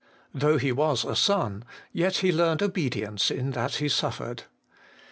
'Though 0.33 0.57
He 0.57 0.71
was 0.71 1.05
a 1.05 1.15
Son, 1.15 1.63
yet 1.93 2.17
He 2.25 2.31
learned 2.31 2.63
obedience 2.63 3.29
in 3.29 3.51
that 3.51 3.75
He 3.75 3.87
suffered.' 3.87 4.45